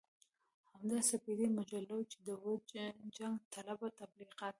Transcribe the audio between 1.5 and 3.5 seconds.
مجله وه چې د وچ جنګ